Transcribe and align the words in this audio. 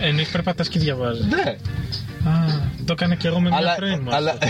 Εννοείς 0.00 0.28
περπατάς 0.28 0.68
και 0.68 0.78
διαβάζεις. 0.78 1.24
Ναι. 1.26 1.50
Α, 2.30 2.32
το 2.84 2.92
έκανα 2.92 3.14
και 3.14 3.28
εγώ 3.28 3.40
με 3.40 3.48
μια 3.48 3.58
Αλλά, 3.58 3.74
friend 3.78 4.00
μου. 4.02 4.14
αλλά... 4.14 4.30
αυτό. 4.30 4.44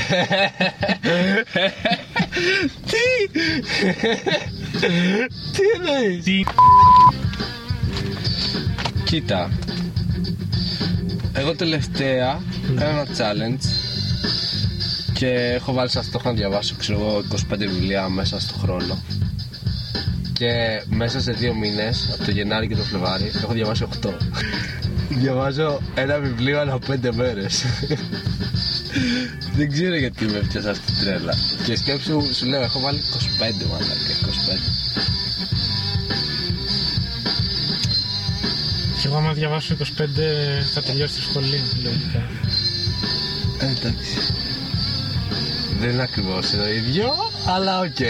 Τι! 2.86 3.38
Τι 5.52 5.62
εννοείς; 5.76 6.24
Τι... 6.24 6.42
Κοίτα. 9.04 9.50
Εγώ 11.32 11.54
τελευταία 11.56 12.40
έκανα 12.74 12.90
ένα 12.90 13.06
challenge 13.06 13.64
και 15.12 15.28
έχω 15.54 15.72
βάλει 15.72 15.90
σαν 15.90 16.02
στόχο 16.02 16.28
να 16.28 16.34
διαβάσω 16.34 16.74
ξέρω 16.78 16.98
εγώ 16.98 17.22
25 17.52 17.56
βιβλία 17.58 18.08
μέσα 18.08 18.40
στο 18.40 18.54
χρόνο. 18.58 19.02
Και 20.32 20.82
μέσα 20.86 21.20
σε 21.20 21.32
δύο 21.32 21.54
μήνες, 21.54 22.10
από 22.14 22.24
το 22.24 22.30
Γενάρη 22.30 22.68
και 22.68 22.76
το 22.76 22.82
Φλεβάρι, 22.82 23.30
έχω 23.42 23.52
διαβάσει 23.52 23.86
8. 24.02 24.10
Διαβάζω 25.16 25.80
ένα 25.94 26.18
βιβλίο 26.18 26.60
ανά 26.60 26.78
5 26.90 27.10
μέρες. 27.14 27.64
Δεν 29.56 29.70
ξέρω 29.72 29.96
γιατί 29.96 30.24
με 30.24 30.36
έπιασα 30.38 30.70
αυτή 30.70 30.92
την 30.92 31.04
τρέλα. 31.04 31.34
Και 31.64 31.76
σκέψου, 31.76 32.22
σου 32.34 32.46
λέω, 32.46 32.62
έχω 32.62 32.80
βάλει 32.80 32.98
25 32.98 33.66
μαλάκα, 33.70 33.94
25. 34.20 34.84
Και 39.00 39.06
εγώ 39.06 39.16
άμα 39.16 39.32
διαβάσω 39.32 39.74
25 39.74 39.84
θα 40.74 40.82
τελειώσει 40.82 41.14
τη 41.14 41.22
σχολή, 41.22 41.60
λογικά. 41.82 42.22
Ε, 43.58 43.64
εντάξει. 43.64 44.18
Δεν 45.80 45.90
είναι 45.90 46.02
ακριβώς 46.02 46.50
το 46.50 46.68
ίδιο, 46.68 47.12
αλλά 47.46 47.80
οκ. 47.80 48.00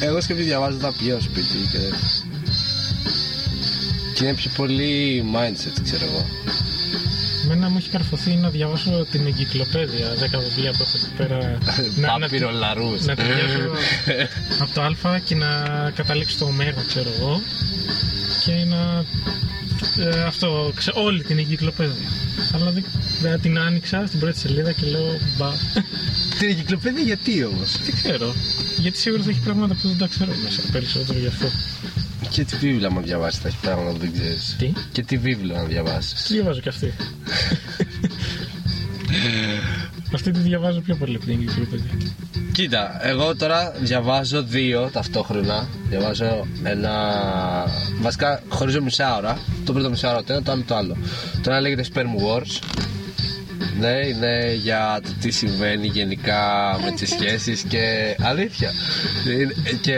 Εγώ 0.00 0.20
σκέφτομαι 0.20 0.48
διαβάζω 0.48 0.76
τα 0.76 0.92
πιω 0.98 1.20
σπίτι 1.20 1.68
και 1.72 1.78
δεν. 1.78 1.94
Και 4.14 4.24
είναι 4.24 4.34
πιο 4.34 4.50
πολύ 4.56 5.24
mindset, 5.34 5.80
ξέρω 5.82 6.04
εγώ. 6.04 6.26
Εμένα 7.44 7.68
μου 7.68 7.76
έχει 7.78 7.90
καρφωθεί 7.90 8.30
να 8.34 8.50
διαβάσω 8.50 9.06
την 9.10 9.26
εγκυκλοπαίδεια, 9.26 10.14
10 10.14 10.16
βιβλία 10.38 10.70
που 10.70 10.78
έχω 10.80 10.96
εκεί 10.96 11.14
πέρα. 11.16 11.58
Πάπυρο 12.20 12.50
λαρούς. 12.50 13.04
να 13.04 13.14
τελειώσω 13.14 13.58
από 14.62 14.74
το 14.74 15.08
Α 15.08 15.18
και 15.18 15.34
να 15.34 15.46
καταλήξω 15.94 16.36
στο 16.36 16.46
Ω, 16.46 16.82
ξέρω 16.86 17.10
εγώ. 17.18 17.40
Και 18.44 18.52
να. 18.64 19.04
ε, 20.08 20.22
αυτό, 20.22 20.72
ξε, 20.74 20.90
όλη 20.94 21.22
την 21.22 21.38
εγκυκλοπαίδεια. 21.38 22.08
Αλλά 22.52 22.70
δεν, 22.70 22.84
δεν 23.20 23.40
την 23.40 23.58
άνοιξα 23.58 24.04
στην 24.06 24.20
πρώτη 24.20 24.38
σελίδα 24.38 24.72
και 24.72 24.86
λέω 24.86 25.18
μπα. 25.36 25.50
Την 26.38 26.48
εγκυκλοπαίδεια 26.48 27.02
γιατί 27.02 27.44
όμως; 27.44 27.78
δεν 27.84 27.94
ξέρω. 27.94 28.34
Γιατί 28.78 28.98
σίγουρα 28.98 29.22
θα 29.22 29.30
έχει 29.30 29.40
πράγματα 29.40 29.74
που 29.74 29.88
δεν 29.88 29.98
τα 29.98 30.06
ξέρω 30.06 30.32
μέσα. 30.44 30.62
Περισσότερο 30.72 31.18
γι' 31.18 31.26
αυτό. 31.26 31.46
Και 32.34 32.44
τι 32.44 32.56
βίβλα 32.56 32.88
να 32.90 33.00
διαβάσεις, 33.00 33.40
θα 33.40 33.48
έχει 33.48 33.56
πράγματα 33.60 33.90
που 33.90 33.98
δεν 33.98 34.12
ξέρεις. 34.12 34.56
Τι; 34.58 34.72
Και 34.92 35.02
τι 35.02 35.16
βίβλο 35.16 35.54
να 35.54 35.62
διαβάσεις. 35.62 36.22
Τι 36.22 36.32
διαβάζω 36.34 36.60
κι 36.60 36.68
αυτή. 36.68 36.92
αυτή 40.14 40.30
τη 40.30 40.38
διαβάζω 40.38 40.80
πιο 40.80 40.96
πολύ 40.96 41.16
από 41.16 41.24
την 41.24 41.34
εγκυκλοπαίδεια. 41.34 41.90
Κοίτα, 42.52 43.06
εγώ 43.08 43.36
τώρα 43.36 43.70
διαβάζω 43.70 44.42
δύο 44.42 44.90
ταυτόχρονα. 44.92 45.68
Διαβάζω 45.88 46.46
ένα. 46.64 46.92
Βασικά 48.00 48.42
χωρίζω 48.48 48.82
μισά 48.82 49.16
ώρα. 49.16 49.38
Το 49.64 49.72
πρώτο 49.72 49.90
μισά 49.90 50.10
ώρα 50.10 50.24
το 50.24 50.32
ένα, 50.32 50.42
το 50.42 50.52
άλλο 50.52 50.62
το 50.66 50.74
άλλο. 50.74 50.96
Το 51.42 51.50
ένα 51.50 51.60
λέγεται 51.60 51.84
Sperm 51.94 51.98
Wars. 52.00 52.58
Ναι, 53.78 54.06
είναι 54.06 54.54
για 54.62 55.00
το 55.02 55.10
τι 55.20 55.30
συμβαίνει 55.30 55.86
γενικά 55.86 56.42
με 56.84 56.90
τις 56.90 57.08
σχέσεις 57.10 57.62
και 57.62 58.16
αλήθεια. 58.20 58.70
Είναι- 59.26 59.54
Και 59.80 59.96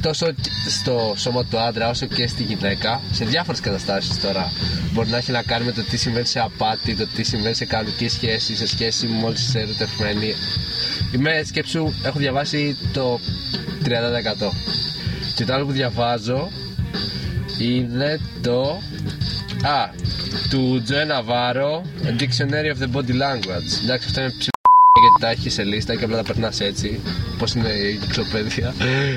τόσο 0.00 0.26
στο 0.68 1.14
σώμα 1.16 1.44
του 1.44 1.58
άντρα 1.58 1.88
όσο 1.88 2.06
και 2.06 2.26
στη 2.26 2.42
γυναίκα, 2.42 3.00
σε 3.12 3.24
διάφορες 3.24 3.60
καταστάσεις 3.60 4.20
τώρα, 4.20 4.52
μπορεί 4.92 5.08
να 5.08 5.16
έχει 5.16 5.30
να 5.32 5.42
κάνει 5.42 5.64
με 5.64 5.72
το 5.72 5.82
τι 5.82 5.96
συμβαίνει 5.96 6.26
σε 6.26 6.40
απάτη, 6.40 6.94
το 6.94 7.06
τι 7.06 7.22
συμβαίνει 7.22 7.54
σε 7.54 7.64
κανονική 7.64 8.08
σχέση, 8.08 8.56
σε 8.56 8.66
σχέση 8.66 9.06
μόλις 9.06 9.46
είσαι 9.48 9.58
ερωτευμένη. 9.58 10.34
Είμαι 11.14 11.42
σκέψου, 11.46 11.92
έχω 12.04 12.18
διαβάσει 12.18 12.76
το 12.92 13.20
30%. 13.84 14.52
Και 15.34 15.44
το 15.44 15.54
άλλο 15.54 15.64
που 15.66 15.72
διαβάζω 15.72 16.50
είναι 17.58 18.20
το. 18.42 18.82
Α, 19.64 19.90
του 20.50 20.82
Τζοέ 20.84 21.04
Ναβάρο, 21.04 21.84
A 22.02 22.20
Dictionary 22.20 22.76
of 22.76 22.82
the 22.82 22.96
Body 22.96 23.10
Language. 23.22 23.82
Εντάξει, 23.82 24.06
αυτό 24.06 24.20
είναι 24.20 24.30
ψηλό 24.38 24.50
γιατί 25.00 25.20
τα 25.20 25.28
έχεις 25.28 25.52
σε 25.52 25.62
λίστα 25.64 25.94
και 25.96 26.04
απλά 26.04 26.16
τα 26.16 26.22
περνάς 26.22 26.60
έτσι. 26.60 27.00
Πώς 27.38 27.54
είναι 27.54 27.68
η 27.68 27.96
κυκλοπαίδεια. 27.96 28.74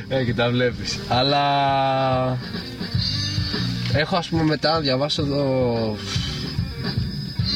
ε, 0.07 0.23
και 0.23 0.33
τα 0.33 0.49
βλέπεις. 0.49 0.99
Αλλά. 1.09 2.37
Έχω 3.93 4.15
ας 4.15 4.27
πούμε 4.27 4.43
μετά 4.43 4.71
να 4.71 4.79
διαβάσω 4.79 5.21
εδώ. 5.21 5.95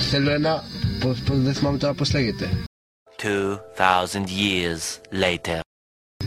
Θέλω 0.10 0.32
ένα. 0.32 0.64
Πώς, 1.00 1.20
πώς, 1.20 1.40
δεν 1.40 1.54
θυμάμαι 1.54 1.78
τώρα 1.78 1.94
πώς 1.94 2.14
λέγεται. 2.14 2.50
2,000 3.24 4.26
years 4.26 5.00
later. 5.24 5.60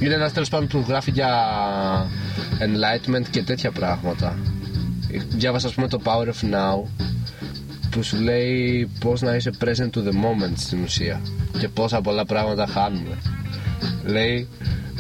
Είναι 0.00 0.14
ένας 0.14 0.32
τέλος 0.32 0.48
πάντων 0.48 0.68
που 0.68 0.84
γράφει 0.88 1.10
για 1.10 1.30
enlightenment 2.60 3.28
και 3.30 3.42
τέτοια 3.42 3.70
πράγματα. 3.70 4.38
Διάβασα, 5.28 5.66
ας 5.66 5.74
πούμε, 5.74 5.88
το 5.88 6.00
Power 6.04 6.26
of 6.26 6.54
Now 6.54 6.88
που 7.90 8.02
σου 8.02 8.20
λέει 8.20 8.90
πώς 9.00 9.20
να 9.20 9.34
είσαι 9.34 9.50
present 9.64 9.90
to 9.90 9.98
the 9.98 10.12
moment 10.12 10.52
στην 10.56 10.82
ουσία 10.82 11.20
και 11.58 11.68
πόσα 11.68 12.00
πολλά 12.00 12.24
πράγματα 12.24 12.66
χάνουμε. 12.66 13.18
Λέει 14.04 14.48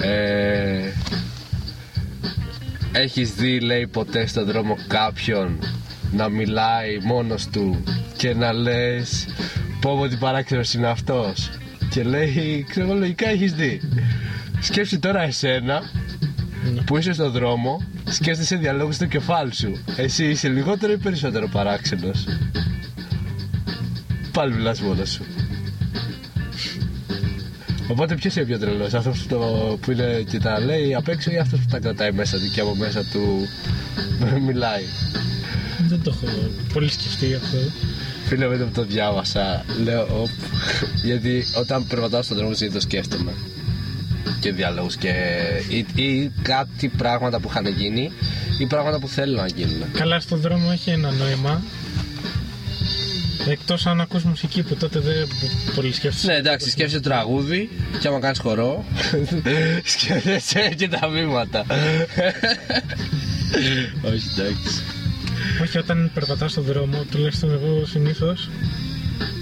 ε, 0.00 0.90
έχεις 2.92 3.34
δει 3.34 3.60
λέει 3.60 3.86
ποτέ 3.86 4.26
στον 4.26 4.44
δρόμο 4.44 4.76
κάποιον 4.88 5.58
να 6.12 6.28
μιλάει 6.28 6.98
μόνος 7.02 7.46
του 7.48 7.82
και 8.16 8.34
να 8.34 8.52
λες 8.52 9.26
πω 9.80 9.96
πω 9.96 10.08
τι 10.08 10.16
παράξενος 10.16 10.74
είναι 10.74 10.88
αυτός 10.88 11.50
και 11.90 12.02
λέει 12.02 12.66
ξέρω 12.68 12.86
εγώ, 12.86 12.98
λογικά 12.98 13.28
έχεις 13.28 13.52
δει 13.52 13.80
σκέψου 14.60 14.98
τώρα 14.98 15.22
εσένα 15.22 15.82
που 16.84 16.96
είσαι 16.96 17.12
στον 17.12 17.30
δρόμο 17.30 17.80
σκέφτεσαι 18.08 18.56
διαλόγους 18.56 18.94
στο 18.94 19.06
κεφάλι 19.06 19.54
σου 19.54 19.84
εσύ 19.96 20.24
είσαι 20.24 20.48
λιγότερο 20.48 20.92
ή 20.92 20.96
περισσότερο 20.96 21.48
παράξενος; 21.48 22.24
Πάλι 24.32 24.54
μιλάς 24.54 24.80
μόνος 24.80 25.10
σου 25.10 25.24
Οπότε 27.88 28.14
ποιος 28.14 28.36
είναι 28.36 28.44
πιο 28.44 28.58
τρελός, 28.58 28.94
αυτό 28.94 29.10
που, 29.10 29.26
το, 29.28 29.38
που 29.80 29.90
είναι 29.90 30.24
και 30.30 30.38
τα 30.38 30.60
λέει 30.60 30.94
απ' 30.94 31.08
έξω 31.08 31.30
ή 31.30 31.38
αυτός 31.38 31.60
που 31.60 31.66
τα 31.70 31.78
κρατάει 31.78 32.12
μέσα 32.12 32.38
του 32.38 32.50
και 32.54 32.60
από 32.60 32.74
μέσα 32.74 33.04
του 33.04 33.48
μιλάει; 34.46 34.82
Δεν 35.88 36.02
το 36.02 36.14
έχω 36.14 36.34
πολύ 36.72 36.90
σκεφτεί 36.90 37.34
αυτό. 37.34 37.56
Φίλε 38.26 38.48
με 38.48 38.56
το 38.56 38.64
που 38.64 38.70
το 38.70 38.84
διάβασα, 38.84 39.64
λέω 39.84 40.20
οπ, 40.22 40.28
γιατί 41.02 41.44
όταν 41.58 41.86
περπατάω 41.86 42.22
στον 42.22 42.36
δρόμο 42.36 42.54
συνήθως 42.54 42.82
σκέφτομαι 42.82 43.32
και 44.44 44.52
διαλόγους 44.52 44.96
και 44.96 45.12
ή, 45.68 46.02
ή 46.02 46.32
κάτι 46.42 46.88
πράγματα 46.88 47.40
που 47.40 47.48
είχαν 47.50 47.66
γίνει 47.66 48.12
ή 48.58 48.66
πράγματα 48.66 48.98
που 48.98 49.08
θέλω 49.08 49.40
να 49.40 49.46
γίνουν. 49.46 49.92
Καλά 49.92 50.20
στον 50.20 50.38
δρόμο 50.38 50.68
έχει 50.72 50.90
ένα 50.90 51.10
νόημα. 51.10 51.62
Εκτός 53.48 53.86
αν 53.86 54.00
ακούς 54.00 54.22
μουσική 54.22 54.62
που 54.62 54.74
τότε 54.74 54.98
δεν 54.98 55.28
πολύ 55.74 55.92
σκέφτεσαι. 55.92 56.26
Ναι, 56.26 56.34
εντάξει, 56.36 56.70
σκέφτεσαι 56.70 57.00
το 57.00 57.08
τραγούδι 57.08 57.70
και 58.00 58.08
άμα 58.08 58.20
κάνεις 58.20 58.38
χορό, 58.38 58.84
σκέφτεσαι 59.94 60.68
και 60.76 60.88
τα 60.88 61.08
βήματα. 61.08 61.64
Όχι, 64.12 64.28
εντάξει. 64.38 64.82
Όχι, 65.62 65.78
όταν 65.78 66.10
περπατάω 66.14 66.48
στον 66.48 66.64
δρόμο, 66.64 67.04
τουλάχιστον 67.10 67.50
εγώ 67.50 67.86
συνήθως. 67.86 68.48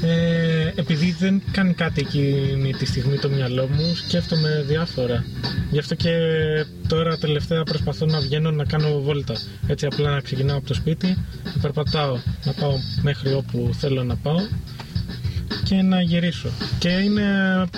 Ε, 0.05 0.73
επειδή 0.75 1.17
δεν 1.19 1.43
κάνει 1.53 1.75
κάτι 1.75 2.01
εκείνη 2.01 2.73
τη 2.73 2.87
στιγμή 2.87 3.19
το 3.19 3.29
μυαλό 3.29 3.67
μου, 3.67 3.95
σκέφτομαι 3.95 4.65
διάφορα. 4.69 5.25
Γι' 5.71 5.79
αυτό 5.79 5.95
και 5.95 6.11
τώρα 6.89 7.19
τελευταία 7.19 7.63
προσπαθώ 7.63 8.07
να 8.07 8.21
βγαίνω 8.21 8.51
να 8.51 8.65
κάνω 8.65 9.01
βόλτα. 9.01 9.35
Έτσι 9.67 9.87
απλά 9.87 10.11
να 10.11 10.21
ξεκινάω 10.21 10.57
από 10.57 10.67
το 10.67 10.75
σπίτι, 10.75 11.17
να 11.45 11.61
περπατάω, 11.61 12.19
να 12.45 12.53
πάω 12.53 12.73
μέχρι 13.03 13.33
όπου 13.33 13.71
θέλω 13.73 14.05
να 14.05 14.17
πάω 14.17 14.41
και 15.65 15.75
να 15.75 16.01
γυρίσω. 16.01 16.49
Και 16.79 16.89
είναι 16.89 17.25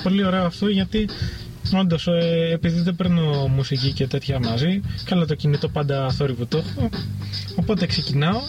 πολύ 0.03 0.25
ωραίο 0.25 0.45
αυτό 0.45 0.69
γιατί 0.69 1.09
όντως 1.81 2.09
επειδή 2.53 2.81
δεν 2.81 2.97
παίρνω 2.97 3.49
μουσική 3.49 3.93
και 3.93 4.07
τέτοια 4.07 4.39
μαζί, 4.39 4.81
καλά 5.05 5.27
το 5.27 5.35
κινητό 5.35 5.69
πάντα 5.69 6.11
θόρυβο 6.11 6.47
το 6.47 6.59
έχω. 6.59 6.89
Οπότε 7.57 7.87
ξεκινάω, 7.87 8.41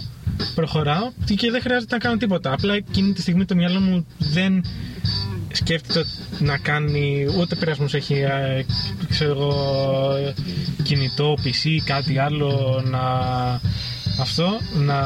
προχωράω 0.56 1.12
και 1.36 1.52
δεν 1.52 1.62
χρειάζεται 1.62 1.94
να 1.94 2.00
κάνω 2.00 2.18
τίποτα. 2.18 2.52
Απλά 2.52 2.74
εκείνη 2.74 3.14
τη 3.14 3.22
στιγμή 3.22 3.46
το 3.46 3.56
μυαλό 3.56 3.80
μου 3.80 4.06
δεν 4.18 4.64
σκέφτεται 5.52 6.06
να 6.40 6.58
κάνει 6.58 7.26
ούτε 7.40 7.56
πειρασμούς 7.56 7.94
έχει 7.94 8.14
ε, 8.14 8.66
ξέρω 9.10 9.32
εγώ 9.32 10.34
κινητό, 10.84 11.38
PC 11.44 11.64
ή 11.64 11.82
κάτι 11.82 12.18
άλλο 12.20 12.82
να 12.86 13.02
αυτό 14.20 14.60
να 14.74 15.00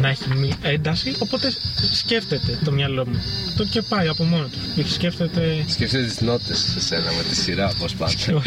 να 0.00 0.08
έχει 0.08 0.34
μη- 0.36 0.54
ένταση. 0.62 1.14
Οπότε 1.18 1.50
σκέφτεται 1.92 2.58
το 2.64 2.72
μυαλό 2.72 3.06
μου. 3.06 3.20
Το 3.56 3.64
και 3.64 3.82
πάει 3.82 4.08
από 4.08 4.24
μόνο 4.24 4.44
του. 4.44 4.88
Σκέφτεται 4.90 5.64
Σκέφτεσαι 5.66 6.04
τις 6.06 6.20
νότες 6.20 6.58
σε 6.58 6.80
σένα 6.80 7.12
με 7.12 7.22
τη 7.28 7.36
σειρά, 7.36 7.72
πώς 7.78 7.94
πάτε. 7.94 8.14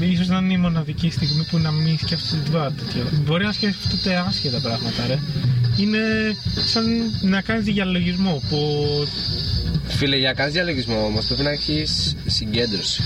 ίσως 0.00 0.28
να 0.28 0.38
είναι 0.38 0.52
η 0.52 0.56
μοναδική 0.56 1.10
στιγμή 1.10 1.46
που 1.50 1.58
να 1.58 1.70
μην 1.70 1.98
σκέφτεται 1.98 2.42
τίποτα 2.44 2.72
τέτοιο. 2.72 3.08
Μπορεί 3.24 3.44
να 3.44 3.52
σκέφτεται 3.52 4.24
άσχετα 4.28 4.60
πράγματα, 4.60 5.06
ρε. 5.06 5.18
Είναι 5.76 5.98
σαν 6.64 6.84
να 7.22 7.40
κάνεις 7.40 7.64
διαλογισμό 7.64 8.42
που 8.48 8.58
Φίλε, 9.86 10.16
για 10.16 10.28
να 10.28 10.34
κάνεις 10.34 10.52
διαλογισμό 10.52 11.04
όμως 11.04 11.26
πρέπει 11.26 11.42
να 11.42 11.50
έχεις 11.50 12.16
συγκέντρωση. 12.26 13.02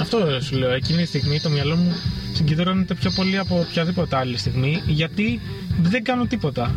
Αυτό 0.00 0.40
σου 0.40 0.56
λέω. 0.56 0.70
Εκείνη 0.70 1.02
τη 1.02 1.06
στιγμή 1.06 1.40
το 1.40 1.50
μυαλό 1.50 1.76
μου 1.76 1.92
συγκεντρώνεται 2.32 2.94
πιο 2.94 3.10
πολύ 3.10 3.38
από 3.38 3.66
οποιαδήποτε 3.68 4.16
άλλη 4.16 4.38
στιγμή 4.38 4.82
γιατί 4.86 5.40
δεν 5.82 6.04
κάνω 6.04 6.26
τίποτα. 6.26 6.74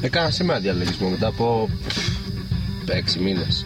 Έκανα 0.00 0.30
σήμερα 0.30 0.60
διαλογισμό 0.60 1.08
μετά 1.08 1.26
από 1.26 1.68
6 2.86 3.20
μήνες. 3.20 3.64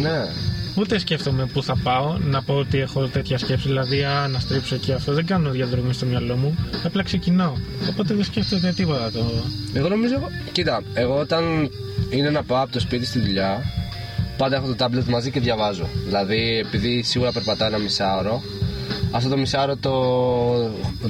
Ναι. 0.00 0.45
Ούτε 0.78 0.98
σκέφτομαι 0.98 1.46
πού 1.46 1.62
θα 1.62 1.76
πάω 1.82 2.16
να 2.18 2.42
πω 2.42 2.54
ότι 2.54 2.78
έχω 2.78 3.06
τέτοια 3.06 3.38
σκέψη. 3.38 3.68
Δηλαδή, 3.68 4.04
α, 4.04 4.28
να 4.28 4.38
στρίψω 4.38 4.76
και 4.76 4.92
αυτό. 4.92 5.12
Δεν 5.12 5.26
κάνω 5.26 5.50
διαδρομή 5.50 5.92
στο 5.92 6.06
μυαλό 6.06 6.36
μου. 6.36 6.56
Απλά 6.84 7.02
ξεκινάω. 7.02 7.52
Οπότε 7.90 8.14
δεν 8.14 8.24
σκέφτεται 8.24 8.72
τίποτα 8.72 9.10
το. 9.10 9.24
Εγώ 9.74 9.88
νομίζω. 9.88 10.14
Κοίτα, 10.52 10.82
εγώ 10.94 11.18
όταν 11.18 11.70
είναι 12.10 12.30
να 12.30 12.42
πάω 12.42 12.62
από 12.62 12.72
το 12.72 12.80
σπίτι 12.80 13.04
στη 13.04 13.18
δουλειά, 13.18 13.62
πάντα 14.36 14.56
έχω 14.56 14.66
το 14.66 14.74
τάμπλετ 14.74 15.06
μαζί 15.06 15.30
και 15.30 15.40
διαβάζω. 15.40 15.88
Δηλαδή, 16.06 16.62
επειδή 16.66 17.02
σίγουρα 17.02 17.32
περπατάω 17.32 17.68
ένα 17.68 17.78
μισάωρο, 17.78 18.42
αυτό 19.10 19.28
το 19.28 19.36
μισάωρο 19.36 19.76
το, 19.76 19.92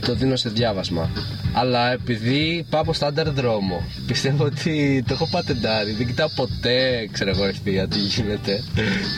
το 0.07 0.15
δίνω 0.15 0.37
σε 0.37 0.49
διάβασμα. 0.49 1.11
Αλλά 1.58 1.93
επειδή 1.93 2.67
πάω 2.70 2.81
από 2.81 2.93
στάνταρ 2.93 3.31
δρόμο, 3.31 3.82
πιστεύω 4.06 4.44
ότι 4.44 5.05
το 5.08 5.14
έχω 5.14 5.29
πατεντάρει. 5.31 5.93
Δεν 5.93 6.06
κοιτάω 6.06 6.29
ποτέ, 6.37 7.08
ξέρω 7.12 7.31
εγώ, 7.31 7.44
ευθεία 7.44 7.88
τι 7.88 7.99
γίνεται. 7.99 8.62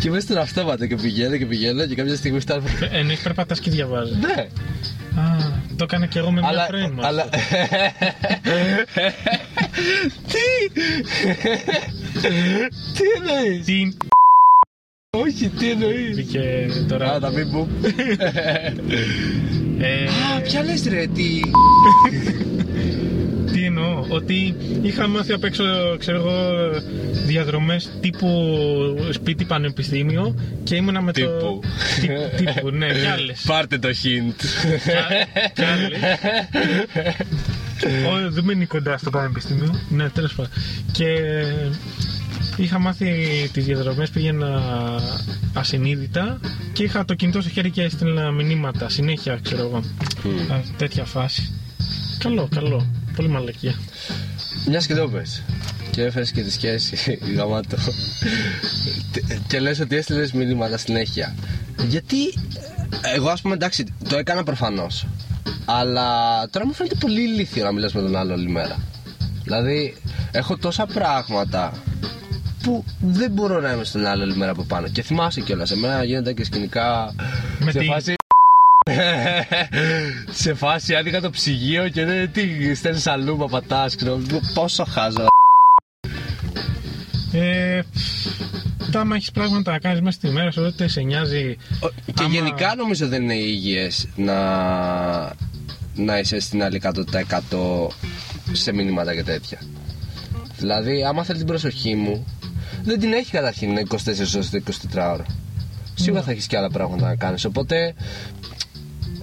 και 0.01 0.09
είμαι 0.09 0.21
στον 0.21 0.37
αυτόματο 0.39 0.87
και 0.87 0.95
πηγαίνω 0.97 1.37
και 1.37 1.47
πηγαίνω 1.47 1.87
και 1.87 1.95
κάποια 1.95 2.17
στιγμή 2.17 2.41
στα. 2.41 2.63
Εννοείς 2.93 3.21
περπατάς 3.21 3.61
και 3.61 3.71
διαβάζεις; 3.71 4.17
Ναι, 4.17 4.47
Α, 5.21 5.37
το 5.77 5.85
έκανα 5.85 6.07
και 6.07 6.19
εγώ 6.19 6.31
με 6.31 6.41
μια 6.41 6.49
αλλά. 6.49 6.67
πρώην 6.67 6.93
μου. 6.95 7.07
αλλά... 7.07 7.23
αυτό. 7.23 7.39
τι! 10.29 10.81
τι 12.95 13.05
εννοείς! 13.17 13.65
Τι 13.65 13.89
Όχι, 15.11 15.49
τι 15.49 15.71
εννοείς! 15.71 16.17
βγήκε 16.17 16.69
τώρα. 16.89 17.13
Α, 17.13 17.19
τα 17.21 17.31
μην 17.31 17.51
που. 17.51 17.69
Ε, 19.81 20.05
Α, 20.05 20.41
ποια 20.43 20.63
λες 20.63 20.85
ρε, 20.89 21.07
τι. 21.15 21.41
τι 23.53 23.65
εννοώ, 23.65 24.05
ότι 24.09 24.55
είχα 24.83 25.09
μάθει 25.09 25.33
απ' 25.33 25.45
έξω, 25.45 25.65
ξέρω 25.99 26.19
εγώ, 26.19 26.71
διαδρομές 27.27 27.91
τύπου 28.01 28.29
σπίτι 29.13 29.45
πανεπιστήμιο 29.45 30.35
και 30.65 30.75
ήμουνα 30.75 31.03
με 31.03 31.13
Τύπου. 31.13 31.29
το... 31.41 31.61
Τι- 32.01 32.45
τύπου, 32.45 32.71
ναι, 32.71 32.87
κι 32.87 33.07
άλλες. 33.07 33.45
Πάρτε 33.47 33.79
το 33.79 33.89
hint. 33.89 34.35
Κι- 34.35 35.53
κι 35.55 35.63
άλλες. 35.65 35.99
Ω, 38.07 38.31
δεν 38.31 38.45
μένει 38.45 38.67
κοντά 38.67 38.99
στο 38.99 39.11
πανεπιστήμιο. 39.11 39.81
Ναι, 39.89 40.09
τέλος 40.09 40.35
πάντων. 40.35 40.53
Και 40.93 41.05
είχα 42.57 42.79
μάθει 42.79 43.13
τις 43.53 43.65
διαδρομές, 43.65 44.11
πήγαινα 44.11 44.61
ασυνείδητα 45.55 46.41
και 46.73 46.83
είχα 46.83 47.05
το 47.05 47.15
κινητό 47.15 47.41
στο 47.41 47.51
χέρι 47.51 47.71
και 47.71 47.83
έστειλα 47.83 48.31
μηνύματα 48.31 48.89
συνέχεια, 48.89 49.39
ξέρω 49.43 49.63
εγώ. 49.63 49.77
Α, 50.53 50.61
τέτοια 50.77 51.05
φάση. 51.05 51.53
Καλό, 52.19 52.49
καλό. 52.55 52.87
Πολύ 53.17 53.29
μαλακία. 53.29 53.75
Μιας 54.67 54.87
και 54.87 54.95
το 54.95 55.09
πες. 55.09 55.43
Και 55.91 56.03
έφερες 56.03 56.31
και 56.31 56.43
τη 56.43 56.51
σχέση 56.51 57.19
γαμάτο. 57.37 57.77
και 59.47 59.61
λες 59.61 59.81
ότι 59.81 59.97
έστειλες 59.97 60.33
μηνύματα 60.33 60.77
συνέχεια. 60.77 61.35
Γιατί. 61.87 62.17
Εγώ, 63.15 63.29
ας 63.29 63.41
πούμε, 63.41 63.55
εντάξει, 63.55 63.85
το 64.09 64.17
έκανα 64.17 64.43
προφανώς. 64.43 65.07
Αλλά 65.65 66.09
τώρα 66.51 66.67
μου 66.67 66.73
φαίνεται 66.73 66.95
πολύ 66.95 67.21
ηλίθιο 67.21 67.65
να 67.65 67.73
μιλάς 67.73 67.93
με 67.93 68.01
τον 68.01 68.17
άλλο 68.17 68.33
όλη 68.33 68.49
μέρα. 68.49 68.79
Δηλαδή, 69.43 69.97
έχω 70.31 70.57
τόσα 70.57 70.87
πράγματα 70.87 71.73
που 72.69 72.85
δεν 73.01 73.31
μπορώ 73.31 73.61
να 73.61 73.73
είμαι 73.73 73.85
στον 73.85 74.07
άλλο 74.07 74.23
όλη 74.23 74.37
μέρα 74.37 74.51
από 74.51 74.63
πάνω. 74.63 74.89
Και 74.89 75.03
θυμάσαι 75.03 75.41
κιόλας, 75.41 75.71
εμένα 75.71 76.05
γίνονταν 76.05 76.35
και 76.35 76.45
σκηνικά. 76.45 77.15
Με 77.59 77.71
σε 77.71 77.79
τι; 77.79 77.85
φάση. 77.87 78.15
σε 80.43 80.55
φάση 80.55 80.95
άνοιγα 80.95 81.21
το 81.21 81.31
ψυγείο 81.31 81.89
και 81.89 82.05
δεν 82.05 82.33
τι 82.33 82.75
στέλνεις 82.75 83.07
αλλού, 83.07 83.37
μα 83.37 83.47
πατάς, 83.47 83.95
ξέρω. 83.97 84.21
Πόσο 84.55 84.85
χάζω. 84.85 85.27
Ε, 87.33 87.81
τα 88.93 89.01
άμα 89.01 89.17
έχεις 89.17 89.31
πράγματα 89.31 89.71
να 89.73 89.79
κάνεις 89.79 90.01
μέσα 90.01 90.17
στη 90.19 90.29
μέρα 90.29 90.51
σου, 90.51 90.61
τότε 90.61 90.89
σε 90.89 91.01
νοιάζει. 91.01 91.57
Ο- 91.81 91.89
Και 92.05 92.13
Άμα- 92.23 92.29
γενικά 92.35 92.75
νομίζω 92.75 93.09
δεν 93.09 93.23
είναι 93.23 93.35
υγιές 93.35 94.09
να, 94.17 94.35
να 95.95 96.19
είσαι 96.19 96.41
στην 96.41 96.63
άλλη 96.63 96.77
100% 96.77 97.89
σε 98.53 98.73
μηνύματα 98.73 99.15
και 99.15 99.23
τέτοια. 99.23 99.59
Δηλαδή, 100.59 101.05
άμα 101.05 101.23
θέλεις 101.25 101.39
την 101.41 101.51
προσοχή 101.51 101.95
μου, 101.95 102.27
δεν 102.89 103.01
την 103.01 103.13
έχει 103.13 103.31
καταρχήν 103.31 103.79
24 103.89 103.97
ώρες 104.35 104.51
το 104.51 104.61
24 104.93 105.13
ώρα. 105.13 105.25
Σίγουρα 105.95 106.23
θα 106.23 106.31
έχεις 106.31 106.47
και 106.47 106.57
άλλα 106.57 106.71
πράγματα 106.71 107.07
να 107.07 107.15
κάνεις, 107.17 107.45
οπότε 107.45 107.95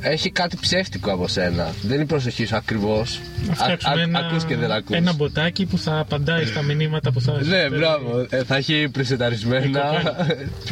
έχει 0.01 0.29
κάτι 0.31 0.57
ψεύτικο 0.61 1.11
από 1.11 1.27
σένα. 1.27 1.73
Δεν 1.81 1.93
είναι 1.93 2.03
η 2.03 2.05
προσοχή 2.05 2.45
σου 2.45 2.55
ακριβώς. 2.55 3.19
Να 3.45 3.51
Α- 3.51 3.55
φτιάξουμε 3.55 3.99
α- 3.99 4.03
ένα, 4.03 4.19
ακούς 4.19 4.43
και 4.45 4.55
δεν 4.55 4.71
ακούς. 4.71 4.95
ένα 4.95 5.13
μποτάκι 5.13 5.65
που 5.65 5.77
θα 5.77 5.99
απαντάει 5.99 6.45
στα 6.45 6.61
μηνύματα 6.61 7.11
που 7.11 7.21
θα 7.21 7.41
Ναι, 7.43 7.69
μπράβο. 7.69 8.25
Ε, 8.29 8.43
θα 8.43 8.55
έχει 8.55 8.89
πρεσεταρισμένα, 8.91 9.81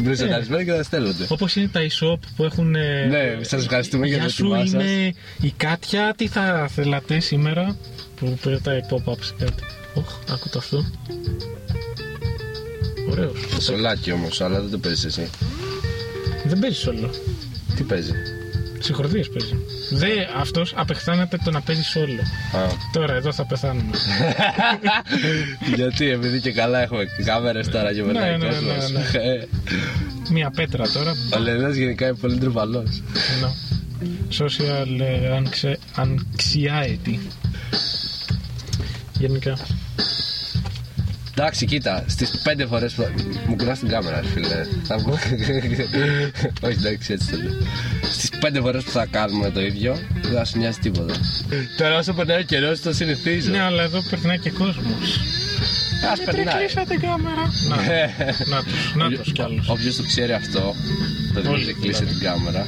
πρεσεταρισμένα 0.04 0.62
και 0.64 0.72
θα 0.72 0.82
στέλνονται. 0.82 1.26
Όπως 1.28 1.56
είναι 1.56 1.68
τα 1.72 1.80
e-shop 1.80 2.18
που 2.36 2.44
έχουν. 2.44 2.74
ε, 2.74 3.04
Ναι, 3.06 3.44
σας 3.44 3.62
ευχαριστούμε 3.62 4.06
για 4.06 4.16
Γεια 4.16 4.24
το 4.24 4.30
σου, 4.32 4.44
έτοιμά 4.44 4.66
σας. 4.66 4.72
είμαι 4.72 5.12
η 5.40 5.52
Κάτια. 5.56 6.14
Τι 6.16 6.26
θα 6.26 6.68
θέλατε 6.74 7.20
σήμερα. 7.20 7.76
Που 8.16 8.38
πετάει 8.42 8.80
pop-up 8.90 9.18
σε 9.20 9.34
κάτι. 9.38 9.62
Οχ, 9.94 10.18
άκου 10.32 10.48
το 10.48 10.58
αυτό. 10.58 10.84
Ωραίος. 13.18 13.64
Σολάκι 13.64 14.12
όμως, 14.12 14.40
αλλά 14.40 14.60
δεν 14.60 14.70
το 14.70 14.78
παίζεις 14.78 15.04
εσύ. 15.04 15.30
Δεν 16.44 16.58
παίζει 16.58 16.88
όλο. 16.88 17.10
Τι 17.76 17.82
παίζει; 17.82 18.12
Συγχωρδίες 18.78 19.28
παίζει. 19.28 19.54
Δε, 19.90 20.08
αυτός 20.40 20.72
απεχθάνεται 20.76 21.38
το 21.44 21.50
να 21.50 21.60
παίζει 21.60 21.98
όλο. 21.98 22.20
Α. 22.64 22.68
Τώρα 22.92 23.14
εδώ 23.14 23.32
θα 23.32 23.46
πεθάνουμε. 23.46 23.90
Γιατί, 25.76 26.10
επειδή 26.10 26.40
και 26.40 26.52
καλά 26.52 26.82
έχουμε 26.82 27.04
κάμερες 27.24 27.68
τώρα 27.68 27.92
και 27.94 28.02
περνάει 28.02 28.30
ναι, 28.30 28.36
ναι, 28.36 28.52
κόσμος. 28.52 28.90
ναι, 28.92 29.00
Ε, 29.20 29.46
Μία 30.30 30.50
πέτρα 30.50 30.88
τώρα. 30.88 31.12
Ο 31.34 31.38
Λενάς 31.38 31.74
γενικά 31.76 32.06
είναι 32.06 32.16
πολύ 32.20 32.38
τροπαλός. 32.38 33.02
No. 33.42 33.48
Social 34.42 35.00
ε, 35.00 35.40
anxie- 35.42 36.02
anxiety. 36.02 37.18
Γενικά. 39.18 39.58
Εντάξει, 41.36 41.64
κοίτα, 41.66 42.04
στις 42.06 42.40
πέντε 42.44 42.66
φορές 42.66 42.92
που... 42.92 43.06
Μου 43.46 43.56
κουράς 43.56 43.78
την 43.78 43.88
κάμερα, 43.88 44.20
ρε 44.20 44.26
φίλε. 44.26 44.66
Θα 44.84 44.98
βγω... 44.98 45.12
Όχι, 46.66 46.76
εντάξει, 46.78 47.12
έτσι 47.12 47.30
το 47.30 47.36
λέω. 47.36 47.52
Στις 48.12 48.30
πέντε 48.40 48.60
φορές 48.60 48.84
που 48.84 48.90
θα 48.90 49.06
κάνουμε 49.10 49.50
το 49.50 49.60
ίδιο, 49.60 49.98
δεν 50.22 50.32
θα 50.32 50.44
σου 50.44 50.58
νοιάζει 50.58 50.78
τίποτα. 50.78 51.14
Τώρα 51.76 51.98
όσο 51.98 52.12
περνάει 52.12 52.40
ο 52.40 52.42
καιρός, 52.42 52.80
το 52.80 52.92
συνηθίζω. 52.92 53.50
Ναι, 53.50 53.60
αλλά 53.60 53.82
εδώ 53.82 54.02
περνάει 54.10 54.38
και 54.38 54.50
κόσμος. 54.50 55.20
Ας 56.12 56.20
περνάει. 56.24 56.54
Κλείσα 56.54 56.84
την 56.84 57.00
κάμερα. 57.00 57.50
Να, 57.68 57.76
να 58.56 58.62
τους, 58.62 58.94
να 58.94 59.10
τους 59.10 59.32
κι 59.32 59.42
άλλους. 59.42 59.68
Όποιος 59.68 59.96
το 59.96 60.02
ξέρει 60.02 60.32
αυτό, 60.32 60.74
το 61.34 61.50
Όλοι, 61.50 61.60
Δημήτρη 61.64 61.72
κλείσε 61.80 62.04
δηλαδή. 62.04 62.18
την 62.18 62.28
κάμερα. 62.28 62.66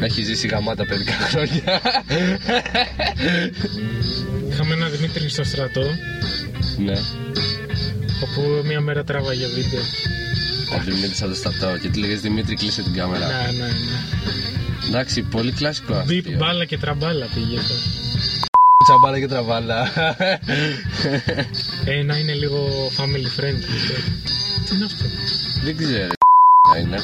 Έχει 0.00 0.22
ζήσει 0.22 0.46
γαμάτα 0.48 0.84
παιδικά 0.86 1.12
χρόνια. 1.12 1.80
Είχαμε 4.50 4.74
ένα 4.74 4.88
Δημήτρη 4.88 5.28
στο 5.28 5.44
στρατό, 5.44 5.86
ναι. 6.78 6.98
όπου 8.22 8.66
μία 8.66 8.80
μέρα 8.80 9.04
τράβαγε 9.04 9.46
βίντεο. 9.46 9.80
Ο 10.78 10.82
Δημήτρης 10.84 11.20
από 11.22 11.30
το 11.30 11.36
στατό 11.36 11.78
και 11.78 11.88
του 11.90 11.98
λέγες 11.98 12.20
Δημήτρη 12.20 12.54
κλείσε 12.54 12.82
την 12.82 12.92
κάμερα. 12.94 13.26
Ναι, 13.26 13.50
ναι, 13.52 13.64
ναι. 13.66 13.70
Εντάξει, 14.88 15.22
πολύ 15.22 15.52
κλασικό 15.52 16.02
Μπιπ, 16.06 16.18
αστείο. 16.24 16.38
μπάλα 16.38 16.64
και 16.64 16.78
τραμπάλα 16.78 17.26
πήγε. 17.34 17.58
αυτό. 17.58 17.74
Τσαμπάλα 18.84 19.18
και 19.20 19.26
τραβάλα. 19.26 19.92
Ε, 21.84 22.02
να 22.02 22.16
είναι 22.16 22.32
λίγο 22.32 22.68
family 22.96 23.40
friendly. 23.40 24.02
Τι 24.68 24.74
είναι 24.74 24.84
αυτό; 24.84 25.04
Δεν 25.64 25.76
ξέρω. 25.76 26.06
να 26.74 26.78
είναι. 26.80 26.98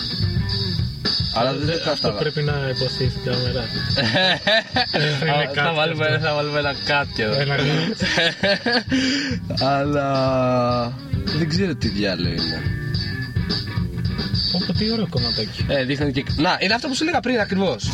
Αλλά 1.36 1.52
δεν 1.52 1.66
το 1.66 1.72
Αυτό 1.72 1.90
κατάλαβα. 1.90 2.18
πρέπει 2.20 2.42
να 2.42 2.52
υποθεί 2.68 3.08
στην 3.10 3.22
κάμερα. 3.24 3.64
είναι 5.22 5.30
Α, 5.30 5.44
κάτι 5.44 5.58
Θα 5.58 5.72
βάλουμε, 5.72 6.06
αυτό. 6.06 6.26
θα 6.26 6.34
βάλουμε 6.34 6.58
ένα 6.58 6.74
κάτι 6.84 7.22
εδώ. 7.22 7.40
Ένα 7.40 7.56
Αλλά 9.76 10.08
δεν 11.38 11.48
ξέρω 11.48 11.74
τι 11.74 11.88
διάλογο 11.88 12.28
είναι. 12.34 12.62
Πω, 14.66 14.72
τι 14.72 14.90
ωραίο 14.92 15.06
κομματάκι. 15.10 15.64
Ε, 15.68 15.84
δείχνει 15.84 16.12
και. 16.12 16.24
Να, 16.36 16.56
είναι 16.60 16.74
αυτό 16.74 16.88
που 16.88 16.94
σου 16.94 17.02
έλεγα 17.02 17.20
πριν 17.20 17.40
ακριβώς. 17.40 17.90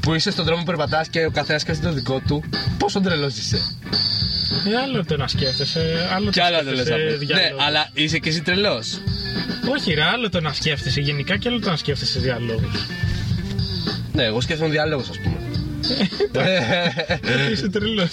Που 0.00 0.14
είσαι 0.14 0.30
στον 0.30 0.44
δρόμο 0.44 0.60
που 0.60 0.66
περπατάς 0.66 1.08
και 1.08 1.24
ο 1.24 1.30
καθένας 1.30 1.60
σκέφτεται 1.60 1.88
το 1.88 1.94
δικό 1.94 2.20
του. 2.26 2.44
Πόσο 2.78 3.00
τρελός 3.00 3.36
είσαι. 3.36 3.56
Ε, 4.72 4.76
άλλο 4.82 5.04
το 5.04 5.16
να 5.16 5.28
σκέφτεσαι, 5.28 6.08
άλλο 6.14 6.30
Κι 6.30 6.38
το 6.38 6.44
άλλο 6.44 6.56
δεν 6.62 6.74
λε 6.74 6.84
σκέφτεσαι 6.84 6.94
αυτό. 6.94 7.24
Ναι, 7.34 7.40
διάλογος. 7.40 7.64
αλλά 7.66 7.88
είσαι 7.92 8.18
και 8.18 8.28
εσύ 8.28 8.42
τρελός. 8.42 9.00
Όχι, 9.68 9.94
ρε, 9.94 10.02
άλλο 10.02 10.28
το 10.28 10.40
να 10.40 10.52
σκέφτεσαι 10.52 11.00
γενικά 11.00 11.36
και 11.36 11.48
άλλο 11.48 11.60
το 11.60 11.70
να 11.70 11.76
σκέφτεσαι 11.76 12.18
διαλόγους. 12.20 12.86
Ναι, 14.12 14.22
εγώ 14.24 14.40
σκέφτομαι 14.40 14.70
διάλογο, 14.70 15.04
ας 15.10 15.18
πούμε. 15.18 15.36
Είσαι 17.52 17.68
τρελός. 17.68 18.10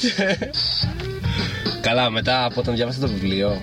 Καλά, 1.81 2.09
μετά 2.09 2.45
από 2.45 2.59
όταν 2.61 2.75
διάβασα 2.75 2.99
το 2.99 3.07
βιβλίο, 3.07 3.61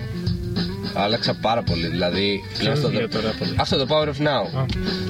άλλαξα 0.93 1.33
πάρα 1.33 1.63
πολύ. 1.63 1.87
Δηλαδή, 1.87 2.41
πλέον 2.59 2.75
στο- 2.77 2.87
βιβλίο 2.89 3.09
τώρα, 3.09 3.33
πολύ; 3.39 3.55
αυτό 3.57 3.77
το 3.77 3.87
Power 3.89 4.07
of 4.07 4.21
Now. 4.27 4.59
Α. 4.59 4.65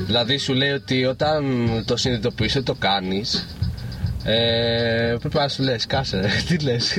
Δηλαδή, 0.06 0.38
σου 0.38 0.54
λέει 0.54 0.72
ότι 0.72 1.06
όταν 1.06 1.70
το 1.86 1.98
συνειδητοποιείς 1.98 2.56
ότι 2.56 2.66
το 2.66 2.76
κάνεις, 2.80 3.48
ε, 4.24 5.16
πρέπει 5.20 5.36
να 5.38 5.48
σου 5.48 5.64
λες, 5.64 5.86
κάσε, 5.86 6.20
ρε, 6.20 6.30
τι 6.48 6.58
λες. 6.64 6.98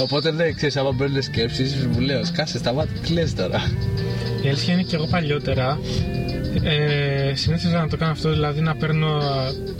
Οπότε 0.00 0.30
ναι, 0.30 0.52
ξέρεις, 0.52 0.76
άμα 0.76 0.92
μπαίνουν 0.92 1.22
σκέψεις, 1.22 1.86
μου 1.86 2.00
λέω, 2.00 2.24
σκάσε, 2.24 2.58
σταμάτα, 2.58 2.92
τι 3.02 3.12
λε 3.12 3.24
τώρα. 3.24 3.70
Η 4.42 4.48
αλήθεια 4.48 4.72
είναι 4.72 4.82
και 4.82 4.96
εγώ 4.96 5.06
παλιότερα 5.06 5.78
ε, 6.62 7.32
συνήθιζα 7.34 7.78
να 7.80 7.88
το 7.88 7.96
κάνω 7.96 8.12
αυτό, 8.12 8.30
δηλαδή 8.30 8.60
να 8.60 8.74
παίρνω 8.76 9.18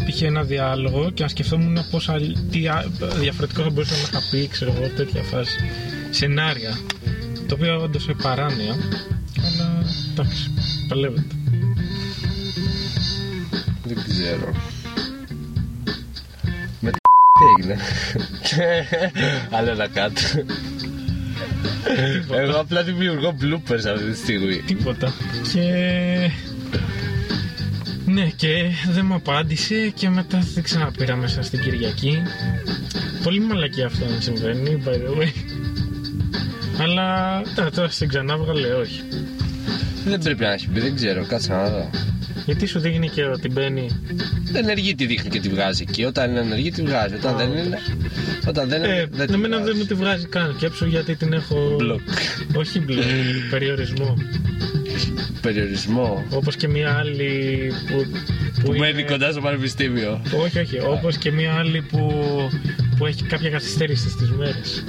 π.χ. 0.09 0.23
ένα 0.23 0.43
διάλογο 0.43 1.11
και 1.11 1.23
να 1.23 1.29
σκεφτόμουν 1.29 1.79
πώς, 1.91 2.09
αλλ- 2.09 2.37
τι 2.51 2.69
α- 2.69 2.85
διαφορετικό 3.21 3.63
θα 3.63 3.71
μπορούσα 3.71 3.93
να 3.95 3.99
είχα 3.99 4.21
πει, 4.31 4.47
ξέρω 4.49 4.75
εγώ, 4.79 4.89
τέτοια 4.97 5.23
φάση. 5.23 5.57
Σενάρια. 6.11 6.79
Το 7.49 7.55
οποίο 7.55 7.83
όντως 7.83 8.05
είναι 8.05 8.17
παράνοια, 8.23 8.75
αλλά 9.45 9.85
εντάξει, 10.13 10.51
παλεύεται. 10.89 11.35
Δεν 13.85 13.97
ξέρω. 14.09 14.53
Με 16.81 16.91
τι 16.95 16.99
έγινε. 17.59 17.77
Άλλο 19.51 19.71
ένα 19.71 19.89
κάτω. 19.89 20.21
Εγώ 22.31 22.59
απλά 22.61 22.83
δημιουργώ 22.83 23.37
bloopers 23.41 23.87
αυτή 23.95 24.11
τη 24.11 24.17
στιγμή. 24.17 24.57
Τίποτα. 24.57 25.13
Και. 25.53 26.31
Ναι, 28.07 28.25
και 28.37 28.71
δεν 28.91 29.07
μου 29.07 29.15
απάντησε 29.15 29.93
και 29.95 30.09
μετά 30.09 30.39
δεν 30.55 30.63
ξαναπήρα 30.63 31.17
μέσα 31.17 31.43
στην 31.43 31.61
Κυριακή. 31.61 32.23
Πολύ 33.23 33.41
μαλακή 33.41 33.83
αυτό 33.83 34.05
να 34.05 34.21
συμβαίνει, 34.21 34.83
by 34.87 34.91
the 34.93 35.21
way. 35.23 35.29
Αλλά 36.81 37.41
τώρα, 37.55 37.71
τώρα 37.71 37.89
στην 37.89 38.09
ξανά 38.09 38.37
βγάλε 38.37 38.73
όχι. 38.73 39.01
Δεν 40.05 40.21
πρέπει 40.21 40.43
να 40.43 40.53
έχει 40.53 40.69
πει, 40.69 40.81
δεν 40.81 40.95
ξέρω, 40.95 41.25
κάτσε 41.27 41.53
να 41.53 41.69
δω. 41.69 41.91
Γιατί 42.47 42.67
σου 42.67 42.79
δείχνει 42.79 43.09
και 43.09 43.25
ότι 43.25 43.49
μπαίνει; 43.51 43.87
Ενεργή 44.53 44.95
τη 44.95 45.07
δείχνει 45.07 45.31
και 45.31 45.41
τη 45.41 45.49
βγάζει 45.49 45.85
εκεί. 45.89 46.05
Όταν 46.05 46.31
είναι 46.31 46.41
ενεργή 46.41 46.71
τη 46.71 46.83
βγάζει. 46.83 47.15
Όταν 47.15 47.37
δεν 47.37 47.49
είναι. 47.51 47.79
Όταν 48.49 48.69
δεν 48.69 48.83
είναι. 48.83 48.95
Ε, 48.97 49.07
δεν 49.11 49.27
τη 49.27 49.33
εμένα 49.33 49.57
βγάζει. 49.57 49.71
δεν 49.71 49.79
μου 49.81 49.85
τη 49.87 49.95
βγάζει 49.95 50.27
καν. 50.27 50.55
Σκέψου 50.57 50.87
γιατί 50.87 51.17
την 51.17 51.33
έχω. 51.33 51.75
Μπλοκ. 51.79 52.01
Όχι 52.57 52.81
μπλοκ, 52.81 53.03
περιορισμό. 53.51 54.17
Περιορισμό. 55.41 56.25
Όπως 56.31 56.57
και 56.57 56.69
μια 56.69 56.91
άλλη 56.99 57.73
που. 57.89 58.07
Που 58.63 58.75
είναι- 58.75 58.79
μένει 58.93 59.05
κοντά 59.05 59.31
στο 59.33 59.41
πανεπιστήμιο. 59.41 60.23
Όχι, 60.45 60.59
όχι. 60.59 60.79
Όπως 60.81 61.17
και 61.17 61.31
μια 61.33 61.53
άλλη 61.55 61.83
που, 61.83 62.13
που 62.97 63.07
έχει 63.07 63.23
κάποια 63.25 63.51
καθυστέρηση 63.51 64.09
στις 64.11 64.31
μέρες. 64.31 64.85